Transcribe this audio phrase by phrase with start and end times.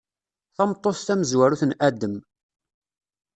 [0.55, 2.15] Tameṭṭut tamezwarut n Adem.